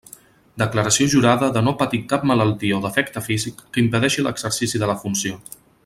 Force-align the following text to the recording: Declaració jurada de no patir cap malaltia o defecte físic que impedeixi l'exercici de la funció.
Declaració 0.61 1.05
jurada 1.13 1.49
de 1.57 1.63
no 1.67 1.73
patir 1.83 1.99
cap 2.13 2.25
malaltia 2.31 2.79
o 2.79 2.81
defecte 2.87 3.23
físic 3.29 3.63
que 3.77 3.83
impedeixi 3.87 4.27
l'exercici 4.29 4.83
de 4.87 4.91
la 4.95 4.99
funció. 5.05 5.41